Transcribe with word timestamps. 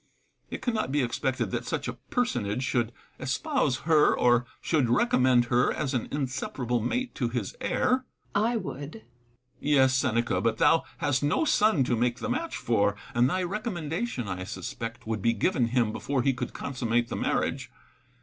It 0.49 0.63
cannot 0.63 0.91
be 0.91 1.03
expected 1.03 1.51
that 1.51 1.67
such 1.67 1.87
a 1.87 1.93
personage 1.93 2.63
should 2.63 2.91
espouse 3.19 3.81
her, 3.81 4.17
or 4.17 4.47
should 4.59 4.89
recommend 4.89 5.45
her 5.45 5.71
as 5.71 5.93
an 5.93 6.07
inseparable 6.09 6.79
mate 6.79 7.13
to 7.13 7.29
his 7.29 7.55
heir. 7.61 7.87
Seneca. 7.87 8.07
I 8.49 8.57
would. 8.57 8.75
Epictetus. 8.85 9.09
Yes, 9.59 9.93
Seneca, 9.93 10.41
but 10.41 10.57
thou 10.57 10.85
hast 10.97 11.21
no 11.21 11.45
son 11.45 11.83
to 11.83 11.95
make 11.95 12.17
the 12.17 12.29
match 12.29 12.57
for; 12.57 12.95
and 13.13 13.29
thy 13.29 13.43
recommendation, 13.43 14.27
I 14.27 14.43
suspect, 14.43 15.05
would 15.05 15.21
be 15.21 15.33
given 15.33 15.67
him 15.67 15.91
before 15.91 16.23
he 16.23 16.33
could 16.33 16.51
consummate 16.51 17.09
the 17.09 17.15
marriage. 17.15 17.69